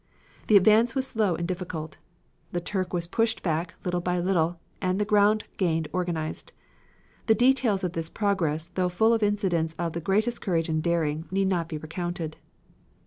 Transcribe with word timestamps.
The 0.47 0.57
advance 0.57 0.95
was 0.95 1.05
slow 1.05 1.35
and 1.35 1.47
difficult. 1.47 1.99
The 2.53 2.59
Turk 2.59 2.91
was 2.91 3.05
pushed 3.05 3.43
back, 3.43 3.75
little 3.85 4.01
by 4.01 4.17
little, 4.19 4.59
and 4.81 4.97
the 4.97 5.05
ground 5.05 5.43
gained 5.57 5.87
organized. 5.93 6.53
The 7.27 7.35
details 7.35 7.83
of 7.83 7.93
this 7.93 8.09
progress, 8.09 8.67
though 8.67 8.89
full 8.89 9.13
of 9.13 9.21
incidents 9.21 9.75
of 9.77 9.93
the 9.93 10.01
greatest 10.01 10.41
courage 10.41 10.69
and 10.69 10.81
daring, 10.81 11.25
need 11.29 11.49
not 11.49 11.69
be 11.69 11.77
recounted. 11.77 12.37